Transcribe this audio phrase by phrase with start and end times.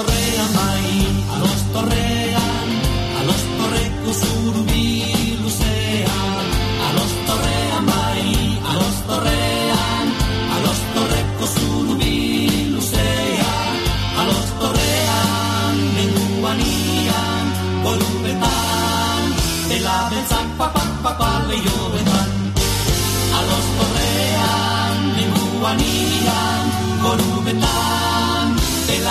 [0.00, 0.88] torrean bai,
[1.34, 2.68] ados torrean,
[3.20, 6.18] ados torreko zurubi luzea.
[6.88, 8.24] Ados torrean bai,
[8.70, 10.06] ados torrean,
[10.56, 12.16] ados torreko zurubi
[12.74, 13.52] luzea.
[14.22, 17.46] Ados torrean, menuan ian,
[17.84, 19.22] bolubetan,
[19.68, 22.30] dela betzak papapapa leio betan.
[23.40, 26.64] Ados torrean, menuan ian,
[27.04, 28.09] bolubetan,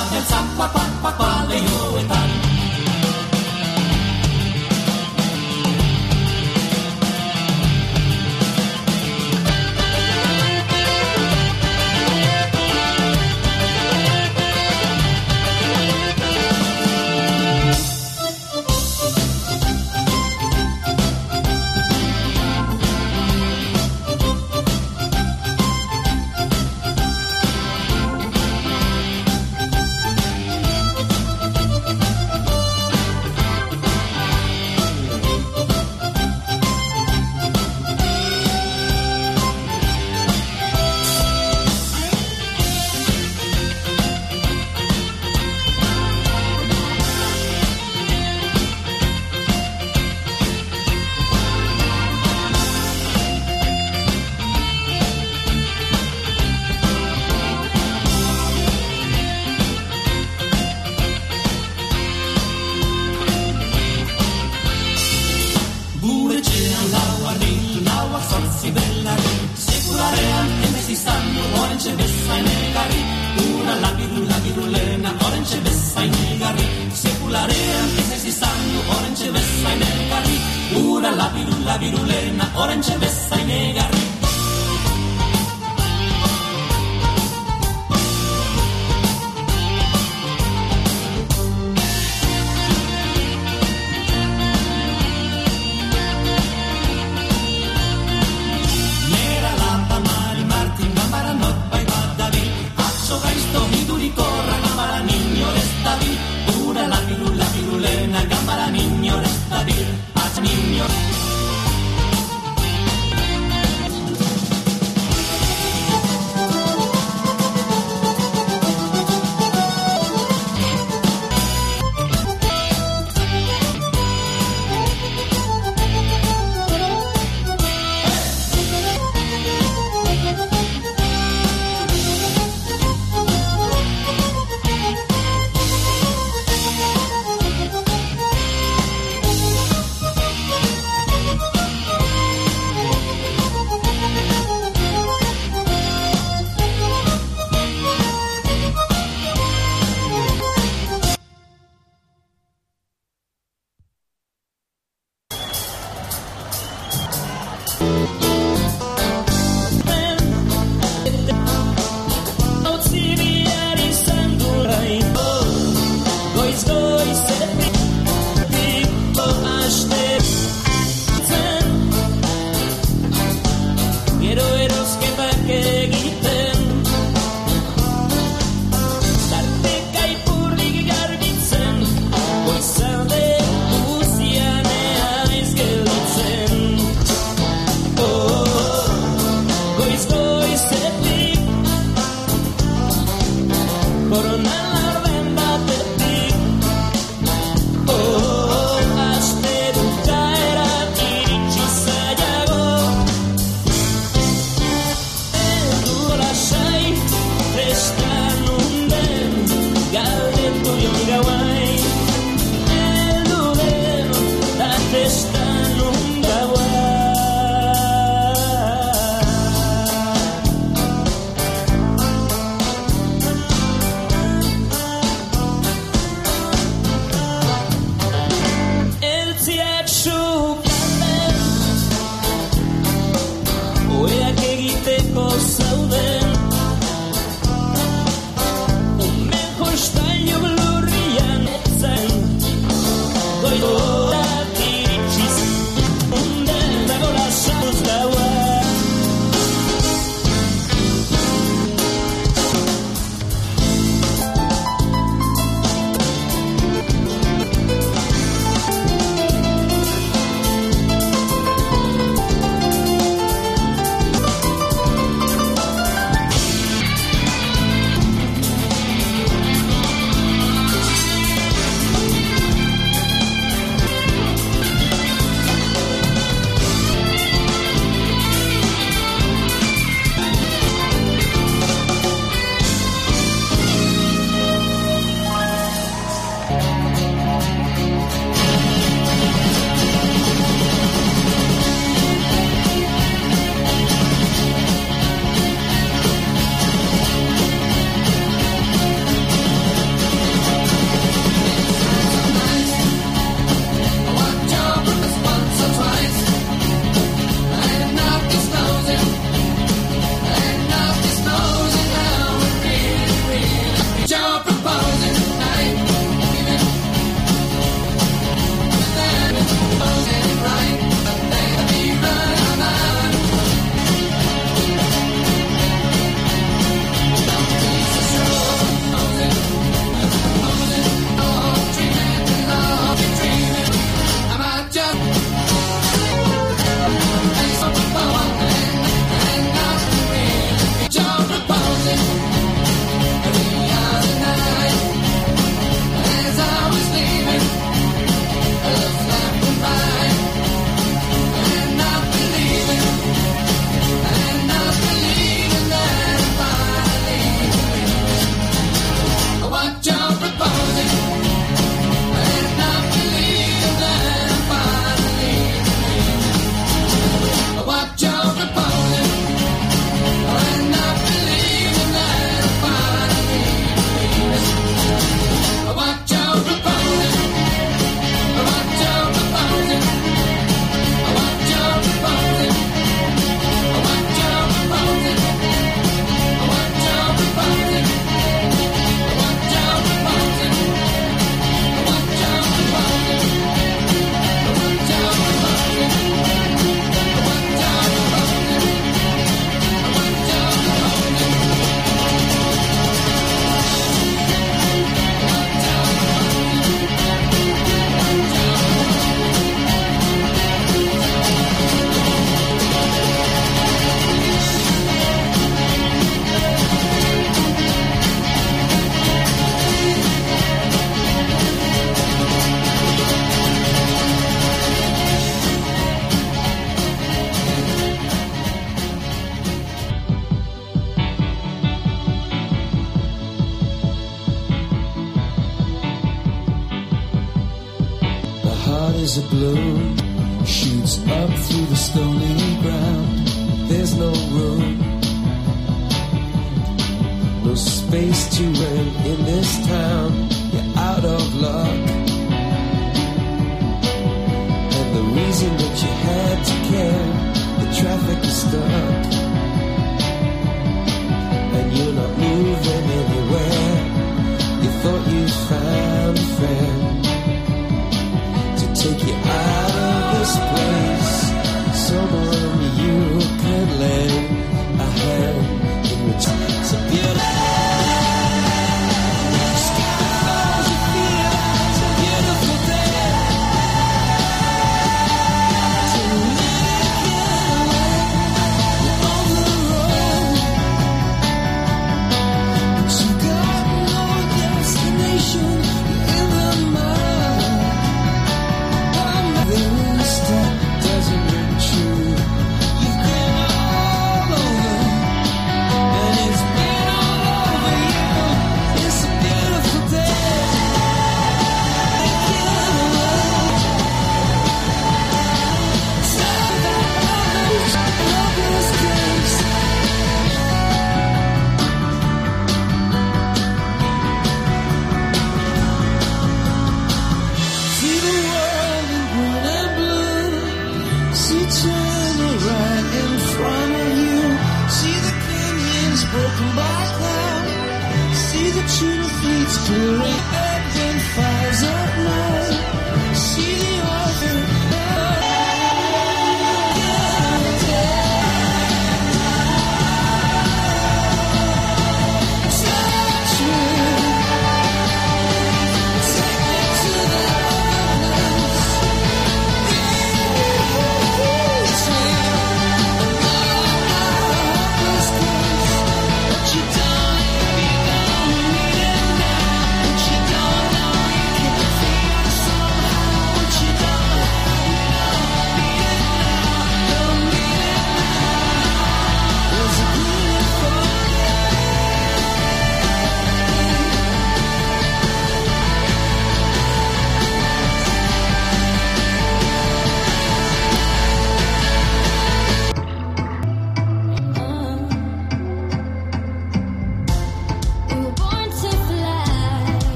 [0.00, 2.29] 三呀三八八八八嘞哟喂！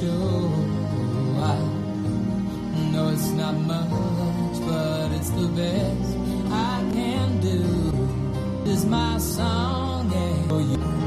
[0.00, 0.50] show.
[1.42, 1.58] I
[2.92, 6.10] know it's not much, but it's the best
[6.52, 8.70] I can do.
[8.70, 10.10] Is my song
[10.48, 10.97] for you.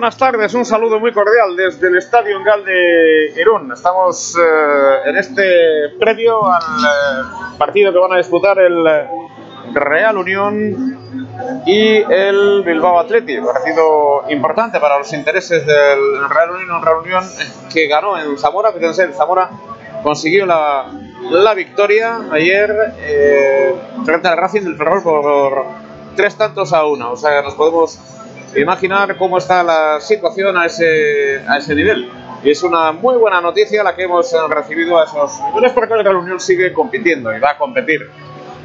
[0.00, 0.54] Buenas tardes.
[0.54, 3.70] Un saludo muy cordial desde el Estadio Engal de Irún.
[3.70, 8.82] Estamos eh, en este previo al eh, partido que van a disputar el
[9.74, 10.98] Real Unión
[11.66, 13.44] y el Bilbao Athletic.
[13.44, 16.76] Partido importante para los intereses del Real Unión.
[16.76, 17.24] Un Real Unión
[17.70, 18.72] que ganó en Zamora.
[18.72, 19.50] Fíjense, el Zamora
[20.02, 20.86] consiguió la,
[21.30, 23.74] la victoria ayer eh,
[24.06, 25.66] frente al Racing del Ferrol por
[26.16, 27.12] tres tantos a uno.
[27.12, 28.00] O sea, nos podemos
[28.56, 32.08] imaginar cómo está la situación a ese, a ese nivel.
[32.42, 35.94] Y es una muy buena noticia la que hemos eh, recibido a esos niveles porque
[35.94, 38.10] Real Unión sigue compitiendo y va a competir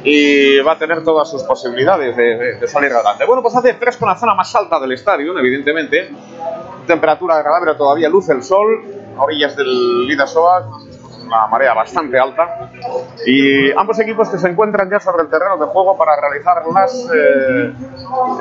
[0.02, 3.24] y va a tener todas sus posibilidades de, de- de salir adelante.
[3.26, 6.10] Bueno, pues hace fresco en la zona más alta del estadio, evidentemente.
[6.86, 8.84] Temperatura agradable, todavía luce el sol,
[9.18, 10.68] a orillas del Lidasoa,
[11.26, 12.70] una marea bastante alta.
[13.26, 17.08] Y ambos equipos que se encuentran ya sobre el terreno de juego para realizar las
[17.14, 17.72] eh,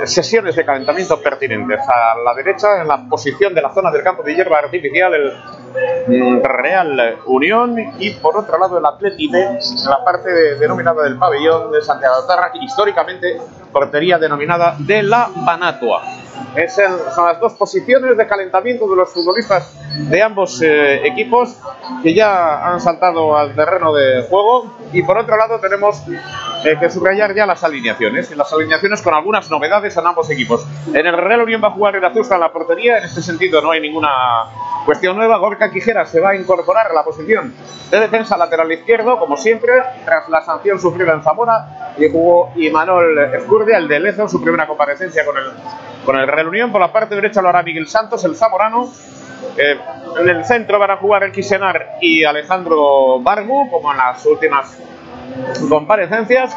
[0.05, 1.79] sesiones de calentamiento pertinentes.
[1.87, 5.33] A la derecha, en la posición de la zona del campo de hierba artificial, el
[6.07, 11.03] mm, Real Unión y por otro lado el Atleti B, en la parte de- denominada
[11.03, 13.37] del pabellón de Santiago de Tarra, históricamente
[13.71, 16.01] portería denominada de la Banatua.
[16.55, 19.73] Es el- son las dos posiciones de calentamiento de los futbolistas
[20.09, 21.57] de ambos eh, equipos
[22.03, 26.01] que ya han saltado al terreno de juego y por otro lado tenemos
[26.63, 30.65] eh, que subrayar ya las alineaciones las alineaciones con algunas novedades en ambos equipos.
[30.93, 33.71] En el Real Unión va a jugar Irazusta en la portería, en este sentido no
[33.71, 34.09] hay ninguna
[34.85, 35.37] cuestión nueva.
[35.37, 37.53] Gorka Quijera se va a incorporar a la posición
[37.91, 39.71] de defensa lateral izquierdo, como siempre,
[40.05, 44.67] tras la sanción sufrida en Zamora y jugó Imanol Escurdia, el de Lezo, su primera
[44.67, 45.43] comparecencia con el,
[46.05, 46.71] con el Real Unión.
[46.71, 48.91] Por la parte derecha lo hará Miguel Santos, el zamorano.
[49.57, 49.77] Eh,
[50.19, 54.77] en el centro van a jugar el Quisenar y Alejandro Barbu, como en las últimas
[55.69, 56.55] comparecencias.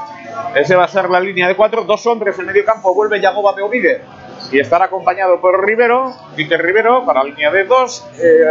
[0.54, 1.84] Ese va a ser la línea de cuatro.
[1.84, 2.94] Dos hombres en medio campo.
[2.94, 4.02] Vuelve Yagoba Beovide
[4.50, 8.06] y estará acompañado por Rivero, Peter Rivero, para la línea de dos.
[8.20, 8.44] Eh,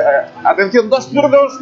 [0.43, 1.57] atención, dos zurdos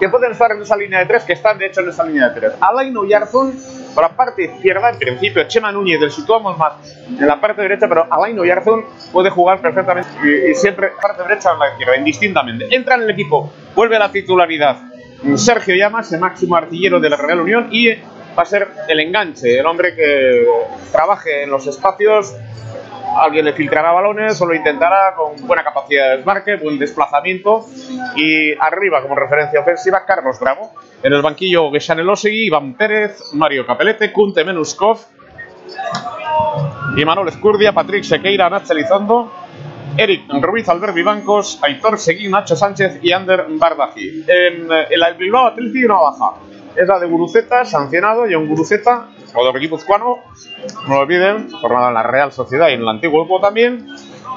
[0.00, 2.28] que pueden estar en esa línea de tres, que están de hecho en esa línea
[2.28, 2.52] de tres.
[2.60, 3.58] Alain Oyarzún,
[3.94, 6.74] por la parte izquierda, en principio Chema Núñez, del situamos más
[7.08, 11.52] en la parte derecha, pero Alain Oyarzún puede jugar perfectamente y, y siempre parte derecha
[11.52, 12.66] o la izquierda, indistintamente.
[12.70, 14.76] Entra en el equipo, vuelve a la titularidad
[15.36, 17.88] Sergio Llamas, el máximo artillero de la Real Unión, y
[18.38, 20.46] va a ser el enganche, el hombre que
[20.92, 22.36] trabaje en los espacios
[23.16, 27.66] alguien le filtrará balones o lo intentará con buena capacidad de desmarque, buen desplazamiento
[28.16, 30.72] y arriba como referencia ofensiva Carlos Bravo.
[31.02, 34.98] En el banquillo Geshan Elosegui, Iván Pérez, Mario Capelete, Kunte Menuskov,
[36.96, 39.32] Imanol Escurdia, Patrick Sequeira, Nacho Elizondo,
[39.96, 44.24] Eric Ruiz, Albert Vivancos, Aitor Seguí, Nacho Sánchez y Ander Bardaji.
[44.26, 46.34] En eh, el Bilbao Athletic una baja.
[46.76, 50.18] Es la de Guruceta, sancionado, y un Guruceta, jugador guipuzcoano,
[50.86, 53.86] no lo olviden, formado en la Real Sociedad y en el antiguo grupo también.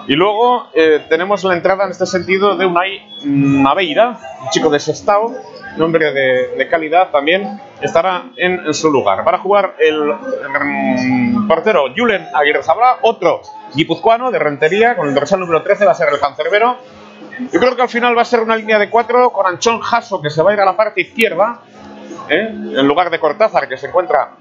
[0.07, 4.79] Y luego eh, tenemos la entrada en este sentido de Unai Naveira, un chico de
[4.79, 5.33] Sestao,
[5.75, 9.23] un hombre de, de calidad también, estará en, en su lugar.
[9.23, 13.41] Para jugar el, mm, portero Julen Aguirre Zabra, otro
[13.73, 16.77] guipuzcoano de Rentería, con el dorsal número 13, va a ser el cancerbero.
[17.51, 20.21] Yo creo que al final va a ser una línea de cuatro con Anchón Jasso,
[20.21, 21.61] que se va a ir a la parte izquierda,
[22.27, 22.49] ¿eh?
[22.49, 24.31] en lugar de Cortázar, que se encuentra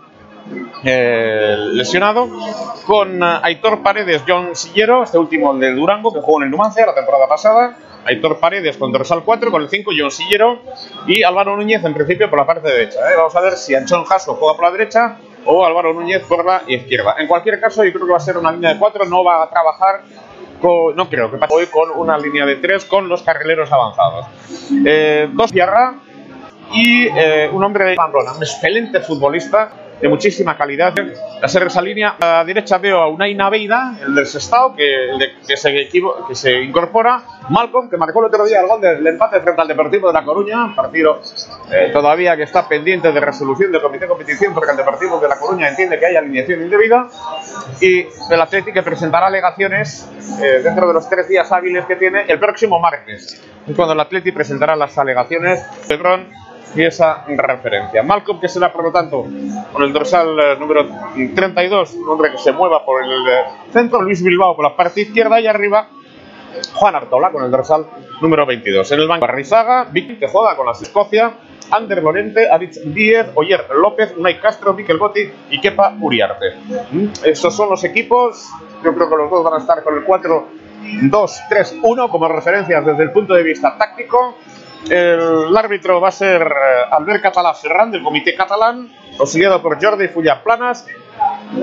[0.85, 2.29] eh, lesionado,
[2.87, 6.87] con eh, Aitor Paredes, John Sillero, este último el Durango, que jugó en el Numancia
[6.87, 7.77] la temporada pasada.
[8.07, 10.61] Aitor Paredes con dorsal 4, con el 5 John Sillero
[11.07, 12.99] y Álvaro Núñez en principio por la parte derecha.
[13.11, 13.15] ¿eh?
[13.17, 16.63] Vamos a ver si Anchón Jasso juega por la derecha o Álvaro Núñez por la
[16.67, 17.17] izquierda.
[17.19, 19.43] En cualquier caso, yo creo que va a ser una línea de 4, no va
[19.43, 20.01] a trabajar
[20.63, 24.27] con- no creo que pase hoy con una línea de 3 con los carrileros avanzados.
[24.87, 25.95] Eh, dos Tierra
[26.73, 30.95] y eh, un hombre de Pamplona, un excelente futbolista de muchísima calidad.
[31.43, 34.83] A ser esa línea, a la derecha veo a Unai Naveida, el del Sestao, que,
[34.85, 37.23] de- que, se, que se incorpora.
[37.51, 40.25] Malcolm, que marcó el otro día el gol del empate frente al Deportivo de La
[40.25, 41.21] Coruña, partido
[41.73, 45.29] eh, todavía que está pendiente de resolución del Comité de Competición, porque el Deportivo de
[45.29, 47.09] La Coruña entiende que hay alineación indebida.
[47.81, 50.09] Y el Atlético que presentará alegaciones
[50.43, 54.01] eh, dentro de los tres días hábiles que tiene el próximo martes, es cuando el
[54.01, 56.29] Atlético presentará las alegaciones de Bron
[56.75, 58.03] y esa referencia.
[58.03, 59.27] Malcolm, que será por lo tanto
[59.73, 63.11] con el dorsal eh, número 32, un hombre que se mueva por el
[63.73, 65.89] centro, Luis Bilbao por la parte izquierda y arriba
[66.75, 67.87] Juan Artola con el dorsal
[68.21, 68.91] número 22.
[68.93, 71.33] En el banco Arrizaga, Vicky que juega con la Escocia,
[71.71, 76.57] Ander Lorente, Aritz Díez, Oyer López, Unai Castro, Miquel Gotti y Kepa Uriarte.
[76.91, 77.07] ¿Mm?
[77.25, 78.49] Estos son los equipos,
[78.85, 80.61] yo creo que los dos van a estar con el 4
[81.03, 84.37] 2, 3, 1 como referencias desde el punto de vista táctico.
[84.89, 90.09] El árbitro va a ser eh, Albert Català Ferran del Comité Catalán, auxiliado por Jordi
[90.09, 90.87] Fulla Planas.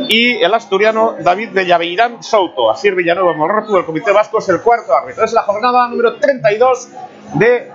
[0.08, 2.70] y el asturiano David de Llaveirán Souto.
[2.70, 5.26] Así Villanueva Morroto, el Comité Vasco es el cuarto árbitro.
[5.26, 6.90] Es la jornada número 32
[7.34, 7.72] de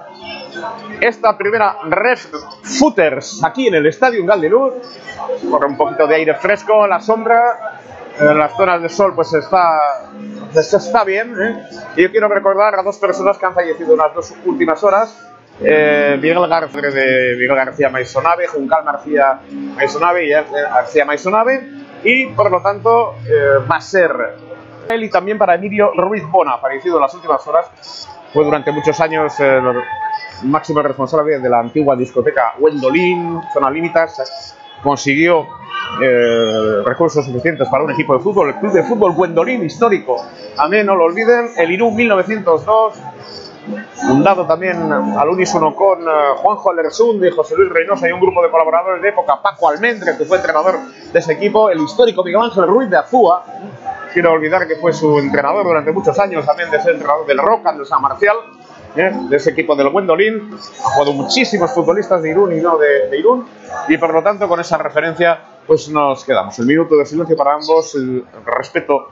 [1.00, 2.26] esta primera Ref
[2.62, 4.80] Footers aquí en el Estadio Galdelur.
[5.50, 7.78] Corre un poquito de aire fresco, la sombra,
[8.18, 9.78] en las zonas de sol pues está,
[10.52, 11.34] pues, está bien.
[11.40, 11.62] ¿eh?
[11.96, 15.31] Y yo quiero recordar a dos personas que han fallecido en las dos últimas horas.
[15.64, 19.40] Eh, Miguel García de Miguel García Maisonave, Juncal García
[19.76, 21.68] Maisonave y García Maisonave
[22.04, 24.10] y por lo tanto eh, va a ser
[24.88, 29.00] él y también para Emilio Ruiz Bona, fallecido en las últimas horas, fue durante muchos
[29.00, 29.62] años el
[30.44, 35.46] máximo responsable de la antigua discoteca Wendolin, zona límites, consiguió
[36.00, 40.24] eh, recursos suficientes para un equipo de fútbol, el Club de Fútbol Wendolin histórico.
[40.56, 42.94] También no lo olviden, el Irún 1902,
[43.94, 48.42] fundado también al unísono con eh, Juanjo Alersund y José Luis Reynosa y un grupo
[48.42, 50.78] de colaboradores de época, Paco Almendre, que fue entrenador
[51.12, 53.44] de ese equipo, el histórico Miguel Ángel Ruiz de Azúa,
[54.12, 57.72] quiero olvidar que fue su entrenador durante muchos años, también de ser entrenador del Roca,
[57.72, 58.36] del San Marcial,
[58.96, 59.12] ¿eh?
[59.28, 60.50] de ese equipo del Wendolin,
[60.84, 63.46] ha jugado muchísimos futbolistas de Irún y no de, de Irún,
[63.88, 66.58] y por lo tanto con esa referencia pues nos quedamos.
[66.58, 69.08] El minuto de silencio para ambos, el respeto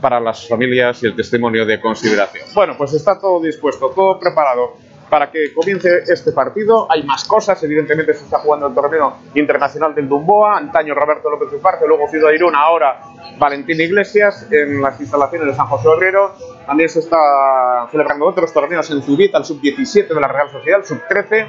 [0.00, 2.46] para las familias y el testimonio de consideración.
[2.54, 4.76] Bueno, pues está todo dispuesto, todo preparado
[5.10, 6.86] para que comience este partido.
[6.90, 11.52] Hay más cosas, evidentemente se está jugando el torneo internacional del Dumboa, antaño Roberto López
[11.52, 13.02] Ufarte, luego Ciudad Irún, ahora
[13.38, 16.34] Valentín Iglesias en las instalaciones de San José Obrero.
[16.66, 20.86] También se está celebrando otros torneos en Zubieta, el sub-17 de la Real Sociedad, el
[20.86, 21.48] sub-13.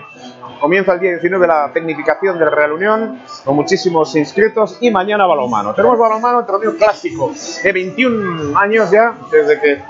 [0.59, 5.75] Comienza el día 19 la tecnificación del Real Unión, con muchísimos inscritos, y mañana balonmano.
[5.75, 7.31] Tenemos balonmano, torneo clásico
[7.63, 9.81] de 21 años ya, desde que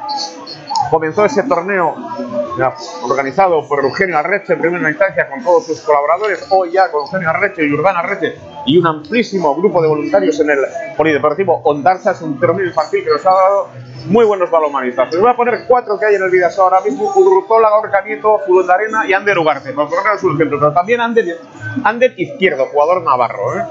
[0.90, 1.96] comenzó ese torneo
[3.04, 7.30] organizado por Eugenio Arreche en primera instancia con todos sus colaboradores, hoy ya con Eugenio
[7.30, 10.60] Arreche y Urbana Arreche y un amplísimo grupo de voluntarios en el
[10.98, 13.70] Polideportivo Ondarza, es un torneo infantil que nos ha dado
[14.06, 15.12] muy buenos balomanistas.
[15.12, 18.40] Les voy a poner cuatro que hay en el Vidaso ahora mismo, Urruzola, Gorka Nieto,
[18.46, 21.38] Fulón de Arena y Ander Ugarte, por poner un ejemplo, pero también Ander,
[21.84, 23.58] Ander Izquierdo, jugador navarro.
[23.58, 23.64] ¿eh?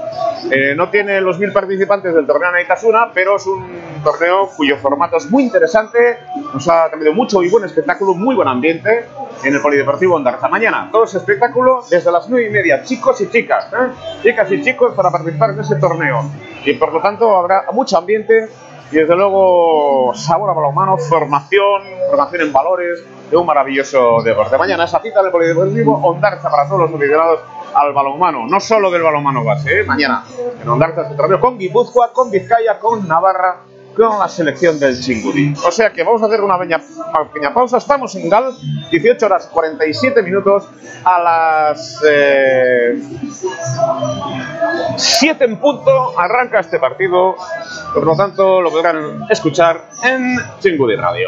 [0.51, 5.17] Eh, no tiene los mil participantes del torneo Naitasuna, pero es un torneo cuyo formato
[5.17, 6.19] es muy interesante,
[6.53, 9.07] nos ha traído mucho y buen espectáculo, muy buen ambiente
[9.43, 10.47] en el Polideportivo Ondarza.
[10.47, 13.89] Mañana, todo ese espectáculo desde las nueve y media, chicos y chicas, ¿eh?
[14.21, 16.29] chicas y chicos para participar en ese torneo.
[16.63, 18.49] Y por lo tanto habrá mucho ambiente
[18.91, 24.57] y desde luego sabor a balonmano, formación, formación en valores de un maravilloso deporte.
[24.59, 27.39] Mañana esa cita del Polideportivo Ondarza para todos los aficionados
[27.73, 29.83] al balonmano, no solo del balonmano base, ¿eh?
[29.85, 30.23] mañana
[30.61, 33.61] en Ondarza se torneo con Guipúzcoa, con Vizcaya, con Navarra,
[33.95, 35.53] con la selección del Chingudí.
[35.65, 37.77] O sea que vamos a hacer una pequeña, pausa.
[37.77, 38.53] Estamos en Gal,
[38.89, 40.65] 18 horas 47 minutos
[41.03, 43.01] a las eh,
[44.95, 46.19] 7 en punto.
[46.19, 47.35] Arranca este partido.
[47.93, 51.27] Por lo tanto, lo podrán escuchar en Chingudí Radio.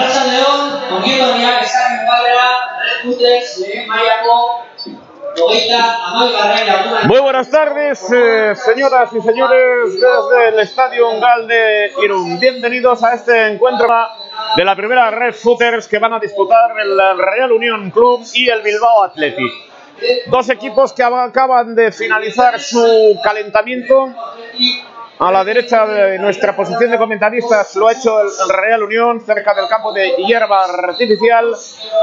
[0.00, 0.80] León,
[6.54, 7.00] lehen jarduna.
[7.04, 12.40] Muy buenas tardes, eh, señoras y señores, desde el Estadio Ungal de Irún.
[12.40, 13.88] Bienvenidos a este encuentro
[14.56, 18.62] de la primera Red Footers que van a disputar el Real Unión Club y el
[18.62, 19.52] Bilbao Athletic.
[20.28, 24.14] Dos equipos que acaban de finalizar su calentamiento.
[25.22, 29.52] A la derecha de nuestra posición de comentaristas lo ha hecho el Real Unión cerca
[29.52, 31.54] del campo de hierba artificial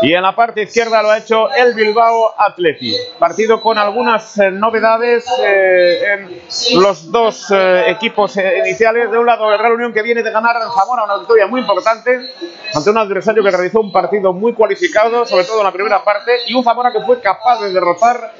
[0.03, 3.17] y en la parte izquierda lo ha hecho el Bilbao Athletic.
[3.17, 9.09] Partido con algunas eh, novedades eh, en los dos eh, equipos eh, iniciales.
[9.09, 11.61] De un lado el Real Unión que viene de ganar en Zamora una victoria muy
[11.61, 12.19] importante
[12.71, 16.31] ante un adversario que realizó un partido muy cualificado, sobre todo en la primera parte,
[16.45, 18.33] y un Zamora que fue capaz de derrotar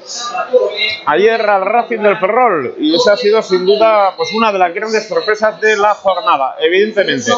[1.06, 2.76] ayer al Racing del Ferrol.
[2.78, 6.56] Y esa ha sido sin duda pues una de las grandes sorpresas de la jornada,
[6.60, 7.30] evidentemente.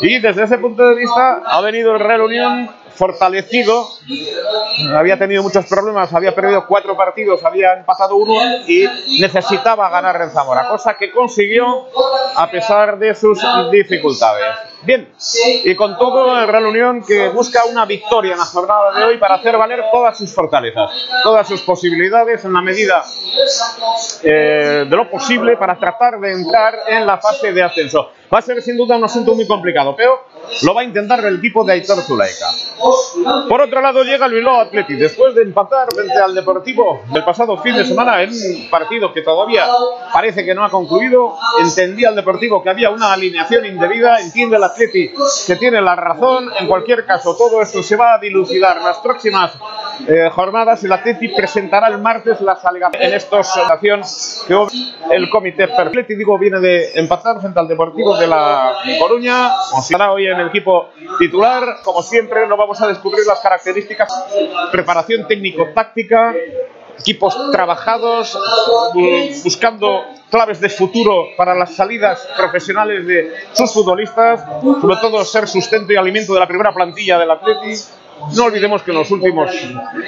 [0.00, 3.88] Y desde ese punto de vista ha venido el Real Unión fortalecido.
[4.94, 8.34] Había tenido muchos problemas, había perdido cuatro partidos, había empatado uno
[8.66, 8.86] y
[9.20, 11.86] necesitaba ganar en Zamora, cosa que consiguió
[12.34, 13.40] a pesar de sus
[13.70, 14.44] dificultades.
[14.82, 15.12] Bien,
[15.64, 19.18] y con todo el Real Unión que busca una victoria en la jornada de hoy
[19.18, 20.90] para hacer valer todas sus fortalezas,
[21.22, 23.04] todas sus posibilidades en la medida
[24.22, 28.10] eh, de lo posible para tratar de entrar en la fase de ascenso.
[28.32, 30.26] Va a ser sin duda un asunto muy complicado, pero
[30.62, 32.46] lo va a intentar el equipo de Aitor Zulaika.
[33.48, 37.56] Por otro lado llega el Bilbao Athletic, después de empatar frente al Deportivo del pasado
[37.58, 39.66] fin de semana en un partido que todavía
[40.12, 41.36] parece que no ha concluido.
[41.60, 45.12] Entendía el Deportivo que había una alineación indebida, entiende el Athletic
[45.46, 46.50] que tiene la razón.
[46.58, 49.52] En cualquier caso, todo esto se va a dilucidar las próximas
[50.06, 50.82] eh, jornadas.
[50.84, 54.02] El Athletic presentará el martes las alegaciones en esta situación
[54.46, 59.50] que el comité per Athletic, digo, viene de empatar frente al Deportivo de la Coruña.
[59.70, 61.78] Considerará hoy en el equipo titular.
[61.84, 64.08] Como siempre, no vamos a descubrir las características,
[64.72, 66.34] preparación técnico-táctica,
[66.98, 68.36] equipos trabajados,
[68.94, 74.44] bu- buscando claves de futuro para las salidas profesionales de sus futbolistas,
[74.80, 77.74] sobre todo ser sustento y alimento de la primera plantilla del Atleti.
[78.34, 79.48] No olvidemos que en los últimos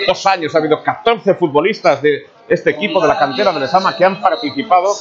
[0.07, 4.05] dos años ha habido 14 futbolistas de este equipo de la cantera de Lesama que
[4.05, 4.93] han participado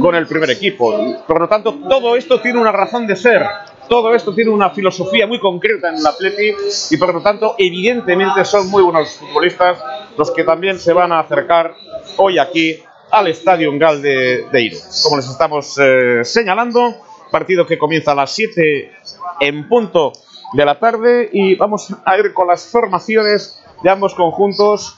[0.00, 0.92] con el primer equipo.
[1.24, 3.46] Por lo tanto, todo esto tiene una razón de ser.
[3.88, 6.54] Todo esto tiene una filosofía muy concreta en el Atleti
[6.90, 9.78] y por lo tanto, evidentemente son muy buenos futbolistas
[10.16, 11.74] los que también se van a acercar
[12.16, 14.78] hoy aquí al Estadio Ungal de, de.
[15.02, 16.94] Como les estamos eh, señalando,
[17.30, 18.92] partido que comienza a las 7
[19.40, 20.12] en punto
[20.54, 24.96] de la tarde y vamos a ir con las formaciones de ambos conjuntos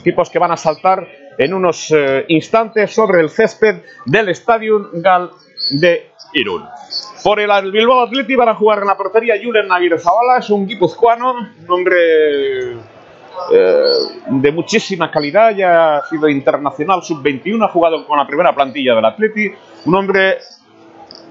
[0.00, 1.06] equipos que van a saltar
[1.38, 5.30] en unos eh, instantes sobre el césped del Estadio Gal
[5.70, 6.64] de Irún.
[7.24, 10.66] Por el Bilbao Athletic van a jugar en la portería Julen Aguirre Zabala, es un
[10.66, 12.74] guipuzcoano, un hombre
[13.50, 13.88] eh,
[14.26, 19.06] de muchísima calidad, ya ha sido internacional sub-21, ha jugado con la primera plantilla del
[19.06, 19.50] Atleti,
[19.86, 20.36] un hombre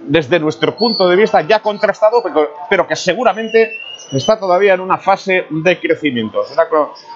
[0.08, 3.78] desde nuestro punto de vista ya contrastado, pero, pero que seguramente
[4.12, 6.44] está todavía en una fase de crecimiento.
[6.44, 6.68] Será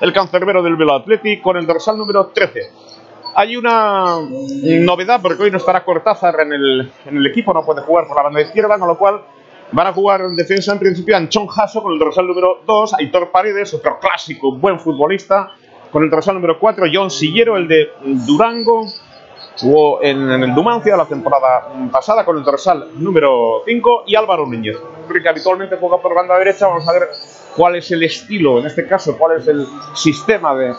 [0.02, 2.72] el cancerbero del Bilbao Athletic con el dorsal número 13.
[3.40, 4.18] Hay una
[4.64, 8.18] novedad porque hoy no estará Cortázar en el, en el equipo, no puede jugar por
[8.18, 9.22] la banda izquierda, con lo cual
[9.72, 13.30] van a jugar en defensa en principio Anchón Jasso con el dorsal número 2, Aitor
[13.30, 15.52] Paredes, otro clásico, buen futbolista,
[15.92, 17.92] con el dorsal número 4, John Sillero, el de
[18.26, 18.88] Durango,
[19.60, 24.48] Jugó en, en el Dumancia la temporada pasada con el dorsal número 5 y Álvaro
[24.48, 24.78] Núñez,
[25.22, 26.68] que habitualmente juega por banda derecha.
[26.68, 27.10] Vamos a ver
[27.56, 30.74] cuál es el estilo, en este caso, cuál es el sistema de,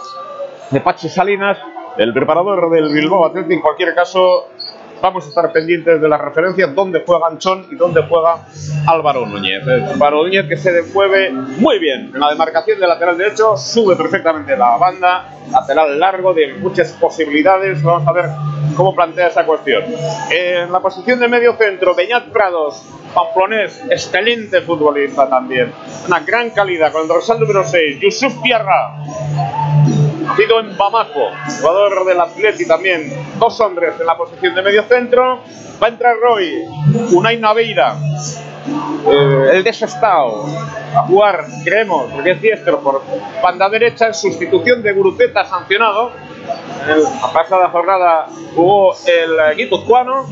[0.71, 1.59] de Pachi Salinas,
[1.99, 3.53] el preparador del Bilbao Athletic.
[3.53, 4.49] En cualquier caso,
[5.03, 8.47] vamos a estar pendientes de las referencias, dónde juega Anchón y dónde juega
[8.87, 9.67] Álvaro Núñez.
[9.67, 13.97] Eh, Álvaro Núñez que se mueve muy bien en la demarcación del lateral derecho, sube
[13.97, 17.83] perfectamente la banda, lateral largo de muchas posibilidades.
[17.83, 18.27] Vamos a ver
[18.77, 19.83] cómo plantea esa cuestión.
[20.31, 22.81] En la posición de medio centro, Beñat Prados,
[23.13, 25.73] pamplonés, excelente futbolista también.
[26.07, 28.95] Una gran calidad con el dorsal número 6, Yusuf Pierra,
[30.29, 33.13] nacido en Bamako, jugador del Atleti también.
[33.39, 35.41] Dos hombres en la posición de medio centro.
[35.83, 36.65] Va a entrar Roy,
[37.13, 37.97] Unai Naveira,
[39.07, 40.45] eh, el desestado
[40.95, 43.03] a jugar, creemos, porque es diestro por
[43.41, 46.11] banda derecha en sustitución de Guruceta sancionado.
[46.89, 48.27] En la pasada jornada
[48.57, 50.27] jugó el guipuzcoano.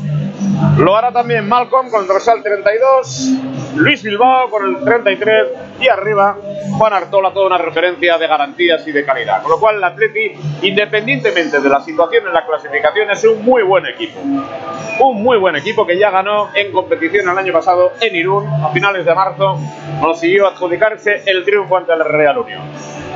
[0.77, 3.29] Lo hará también Malcolm con el dorsal 32.
[3.77, 5.47] Luis Bilbao con el 33
[5.79, 6.35] y arriba
[6.77, 9.41] Juan Artola, toda una referencia de garantías y de calidad.
[9.41, 10.31] Con lo cual el Atleti,
[10.63, 14.19] independientemente de la situación en la clasificación, es un muy buen equipo.
[14.19, 18.69] Un muy buen equipo que ya ganó en competición el año pasado en Irún, a
[18.69, 19.59] finales de marzo,
[20.01, 22.61] consiguió adjudicarse el triunfo ante el Real Unión.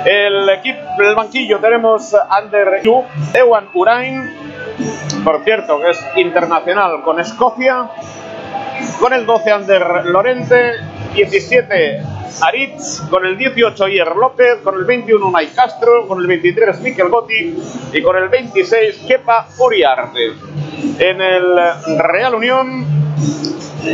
[0.06, 3.04] El equipo, el banquillo tenemos Ander Yu,
[3.34, 4.32] Ewan Urain,
[5.24, 7.90] por cierto, que es internacional con Escocia,
[9.00, 10.74] con el 12 Ander Lorente,
[11.14, 12.02] 17
[12.42, 17.10] Aritz, con el 18 Ier López, con el 21 Unai Castro, con el 23 Miquel
[17.10, 17.56] Gotti
[17.94, 20.34] y con el 26 Kepa Oriarte.
[21.00, 21.58] En el
[22.00, 22.86] Real Unión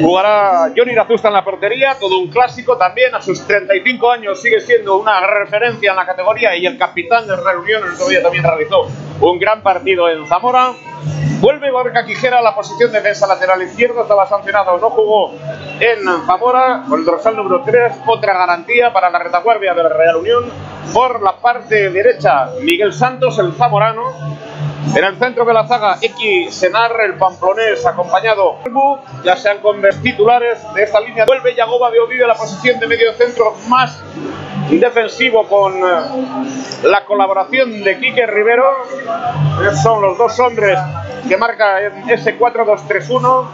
[0.01, 4.59] jugará Johnny Razusta en la portería, todo un clásico también, a sus 35 años sigue
[4.59, 8.21] siendo una referencia en la categoría y el capitán del Real Unión el otro día
[8.21, 8.87] también realizó
[9.21, 10.73] un gran partido en Zamora.
[11.39, 15.33] Vuelve Gorka Quijera a la posición de defensa lateral izquierdo, estaba sancionado, no jugó
[15.79, 20.45] en Zamora, con el dorsal número 3, otra garantía para la retaguardia del Real Unión.
[20.93, 24.03] Por la parte derecha, Miguel Santos, el zamorano.
[24.95, 28.57] En el centro de la zaga, X Senar, el pamplonés, acompañado
[29.23, 31.25] ya sean con titulares de esta línea.
[31.25, 34.01] Vuelve Yagoba de Ovidio a la posición de medio centro más
[34.69, 38.65] defensivo con eh, la colaboración de Quique Rivero.
[39.83, 40.79] Son los dos hombres
[41.27, 43.45] que marca ese 4-2-3-1.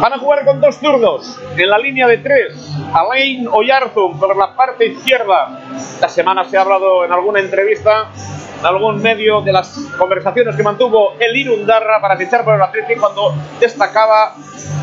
[0.00, 2.76] Van a jugar con dos zurdos en la línea de tres.
[2.92, 5.60] Alain Oyarzum por la parte izquierda.
[5.76, 8.10] Esta semana se ha hablado en alguna entrevista,
[8.58, 13.02] en algún medio, de las conversaciones que mantuvo el Irundarra para fichar por el Atlético
[13.02, 14.34] cuando destacaba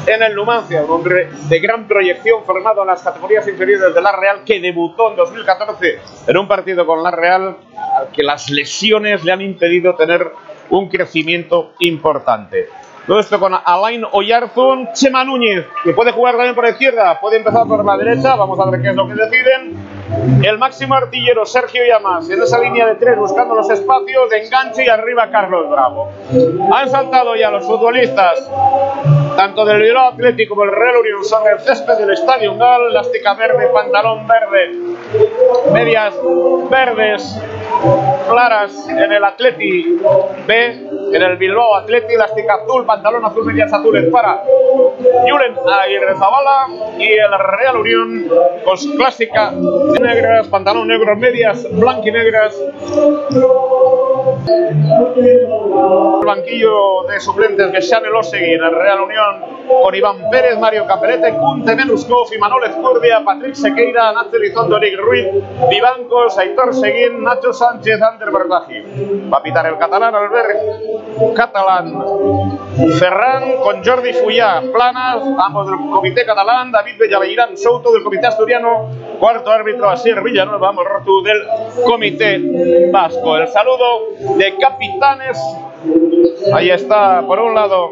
[0.08, 4.14] en el Numancia, un hombre de gran proyección formado en las categorías inferiores de la
[4.14, 7.58] Real que debutó en 2014 en un partido con la Real
[7.98, 10.32] al que las lesiones le han impedido tener
[10.70, 12.70] un crecimiento importante.
[13.08, 17.38] Todo esto con Alain Oyarzun, Chema Núñez, que puede jugar también por la izquierda, puede
[17.38, 19.78] empezar por la derecha, vamos a ver qué es lo que deciden.
[20.44, 24.86] El máximo artillero Sergio Llamas en esa línea de tres buscando los espacios de enganche
[24.86, 26.12] y arriba Carlos Bravo.
[26.74, 28.50] Han saltado ya los futbolistas,
[29.36, 33.36] tanto del Bilbao Atlético como el Real Unión sobre el césped del Estadio Gal, elástica
[33.36, 34.72] verde, pantalón verde,
[35.72, 36.16] medias
[36.72, 37.40] verdes
[38.26, 39.98] claras en el Atleti
[40.48, 40.66] B,
[41.14, 44.44] en el Bilbao Atleti, elástica azul, pantalón azul, medias azules para
[45.28, 46.68] Julen Aguirre Zabala
[46.98, 48.28] y el Real Unión
[48.64, 52.56] con su clásica negras, pantalón negro, medias blanquinegras.
[56.20, 60.86] El banquillo de suplentes de Xavi Losegui en el Real Unión con Iván Pérez, Mario
[60.88, 65.28] Capelete, Kunte Menuskov, Imanol Ezcurdia, Patrick Sequeira, Nacho Elizondo, Ruiz,
[65.70, 69.30] Vivancos, Aitor Seguín, Nacho Sánchez, Ander Berdaji.
[69.32, 71.92] Va a pitar el catalán Albert Catalán
[73.00, 78.90] Ferran con Jordi Fullà, Planas, ambos del comité catalán, David Bellaveirán Souto del comité asturiano,
[79.20, 81.42] cuarto árbitro Asier Villanueva Morrotu del
[81.86, 83.38] comité vasco.
[83.38, 85.38] El saludo de capitanes.
[86.54, 87.92] Ahí está, por un lado,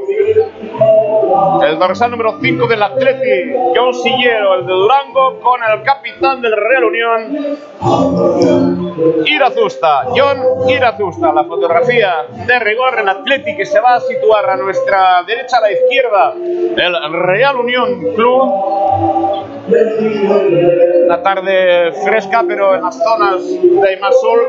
[1.65, 6.53] el dorsal número 5 del Atleti, John Sillero, el de Durango, con el capitán del
[6.55, 7.57] Real Unión,
[9.25, 11.33] Irazusta, John Irazusta.
[11.33, 15.61] La fotografía de rigor en Atleti que se va a situar a nuestra derecha a
[15.61, 19.53] la izquierda, el Real Unión Club.
[21.05, 24.39] Una tarde fresca, pero en las zonas de sol.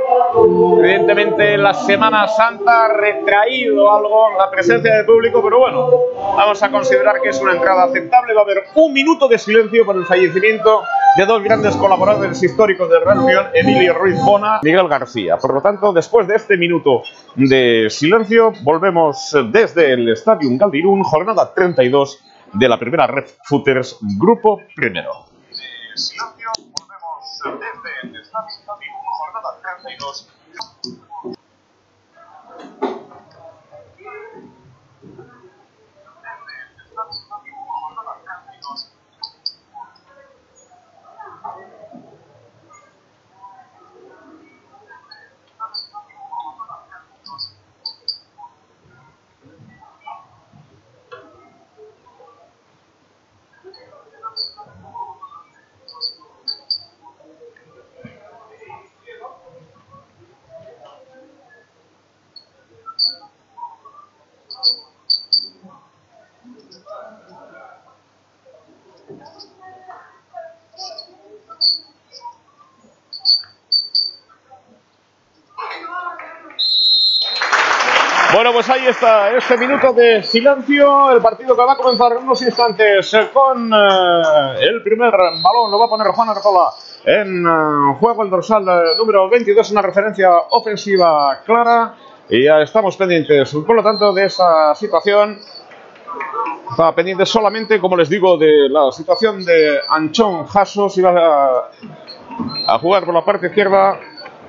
[0.81, 2.89] Evidentemente, la Semana Santa ha
[3.35, 5.91] retraído algo la presencia del público, pero bueno,
[6.37, 8.35] vamos a considerar que es una entrada aceptable.
[8.35, 10.83] Va a haber un minuto de silencio por el fallecimiento
[11.17, 15.37] de dos grandes colaboradores históricos de Real Unión, Emilio Ruiz Bona y Miguel García.
[15.37, 17.03] Por lo tanto, después de este minuto
[17.35, 22.21] de silencio, volvemos desde el Estadio Galdirún, jornada 32
[22.53, 25.27] de la primera Red Footers Grupo Primero.
[25.95, 29.49] Silencio, volvemos desde el jornada
[29.83, 30.29] 32.
[78.35, 81.13] Bueno, pues ahí está este minuto de silencio.
[81.13, 85.71] El partido que va a comenzar en unos instantes eh, con eh, el primer balón.
[85.71, 86.71] Lo va a poner Juan Arcola
[87.05, 89.71] en eh, juego el dorsal eh, número 22.
[89.71, 91.95] Una referencia ofensiva clara
[92.29, 95.39] y ya estamos pendientes, por lo tanto, de esa situación.
[96.71, 101.71] Estaba pendiente solamente, como les digo, de la situación de Anchón Jasso, si va a,
[102.67, 104.01] a jugar por la parte izquierda,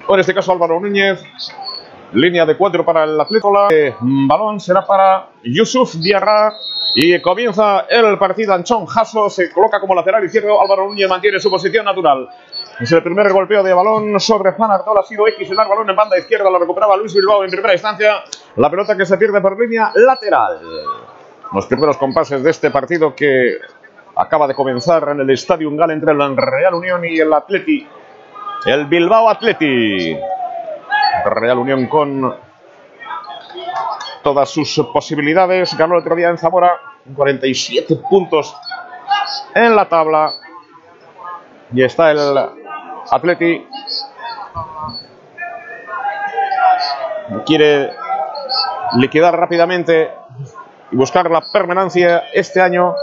[0.07, 1.23] o en este caso Álvaro Núñez,
[2.13, 3.69] Línea de cuatro para el Atlético.
[3.69, 6.53] El balón será para Yusuf Diarra.
[6.97, 8.53] Y comienza el partido.
[8.53, 10.61] Anchón Jasso se coloca como lateral izquierdo.
[10.61, 12.29] Álvaro Núñez mantiene su posición natural.
[12.79, 14.99] Es el primer golpeo de balón sobre Juan Artola.
[14.99, 16.49] Ha sido X el balón en banda izquierda.
[16.49, 18.23] Lo recuperaba Luis Bilbao en primera instancia.
[18.57, 20.59] La pelota que se pierde por línea lateral.
[21.53, 23.59] Los primeros compases de este partido que
[24.17, 27.87] acaba de comenzar en el Estadio Ungal entre el Real Unión y el Atleti.
[28.65, 30.17] El Bilbao Atleti.
[31.25, 32.35] Real Unión con
[34.21, 35.77] todas sus posibilidades.
[35.77, 36.77] Ganó el otro día en Zamora
[37.15, 38.53] 47 puntos
[39.53, 40.29] en la tabla.
[41.73, 42.64] Y está el
[43.11, 43.67] Atleti.
[47.45, 47.91] Quiere
[48.97, 50.11] liquidar rápidamente
[50.91, 52.93] y buscar la permanencia este año.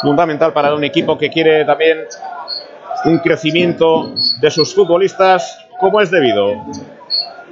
[0.00, 2.06] Fundamental para un equipo que quiere también
[3.04, 6.52] un crecimiento de sus futbolistas como es debido.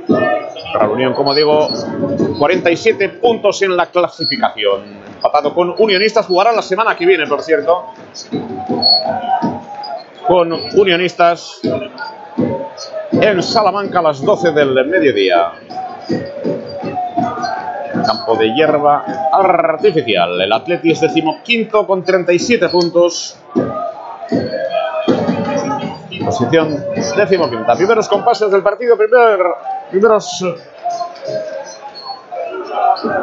[0.08, 1.68] La Unión, como digo,
[2.38, 4.82] 47 puntos en la clasificación.
[5.16, 7.86] Empatado con Unionistas, jugará la semana que viene, por cierto.
[10.26, 11.60] Con Unionistas
[13.12, 15.52] en Salamanca a las 12 del mediodía.
[18.06, 20.40] Campo de hierba artificial.
[20.40, 23.38] El Atleti es decimoquinto con 37 puntos.
[26.24, 26.84] Posición
[27.16, 27.76] decimoquinta.
[27.76, 29.38] Primeros compases del partido, primer
[29.90, 30.44] primeros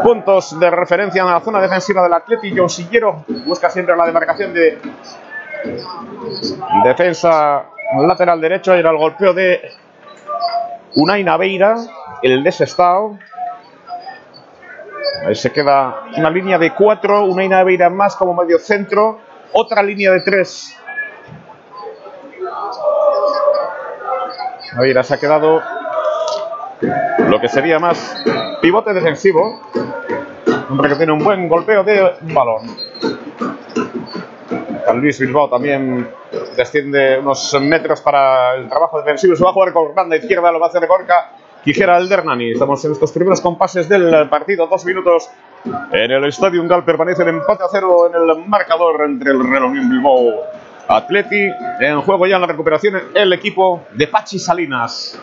[0.04, 2.54] puntos de referencia en la zona defensiva del Atleti.
[2.56, 4.80] John Sillero busca siempre la demarcación de
[6.84, 7.66] defensa
[8.08, 8.74] lateral derecho.
[8.74, 9.62] Era el golpeo de
[10.96, 11.76] Unai Naveira,
[12.22, 13.18] el desestado.
[15.26, 19.20] Ahí se queda una línea de cuatro, Unai Naveira más como medio centro,
[19.54, 20.78] otra línea de tres.
[24.74, 25.62] Naveira se ha quedado
[27.28, 28.24] lo que sería más
[28.62, 29.62] pivote defensivo.
[30.70, 32.64] Hombre que tiene un buen golpeo de balón.
[34.96, 36.10] Luis Bilbao también
[36.56, 39.36] desciende unos metros para el trabajo defensivo.
[39.36, 41.32] Se va a jugar con banda izquierda, lo va a hacer Corca.
[41.64, 42.52] Quijera el Dernani.
[42.52, 44.68] Estamos en estos primeros compases del partido.
[44.68, 45.30] Dos minutos
[45.92, 46.84] en el Estadio Gal.
[46.84, 50.42] Permanece el empate a cero en el marcador entre el Real Unión Bilbao
[50.90, 51.48] Atleti.
[51.80, 55.18] En juego ya en la recuperación el equipo de Pachi Salinas.